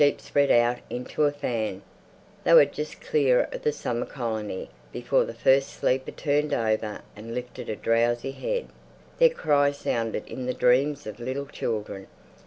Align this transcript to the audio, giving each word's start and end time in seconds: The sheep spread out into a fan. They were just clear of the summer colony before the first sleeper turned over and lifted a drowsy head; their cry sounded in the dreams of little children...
The 0.01 0.07
sheep 0.09 0.21
spread 0.21 0.49
out 0.49 0.79
into 0.89 1.25
a 1.25 1.31
fan. 1.31 1.83
They 2.43 2.55
were 2.55 2.65
just 2.65 3.01
clear 3.01 3.47
of 3.51 3.61
the 3.61 3.71
summer 3.71 4.07
colony 4.07 4.71
before 4.91 5.25
the 5.25 5.33
first 5.35 5.69
sleeper 5.69 6.09
turned 6.09 6.55
over 6.55 7.01
and 7.15 7.35
lifted 7.35 7.69
a 7.69 7.75
drowsy 7.75 8.31
head; 8.31 8.69
their 9.19 9.29
cry 9.29 9.69
sounded 9.71 10.25
in 10.27 10.47
the 10.47 10.55
dreams 10.55 11.05
of 11.05 11.19
little 11.19 11.45
children... 11.45 12.07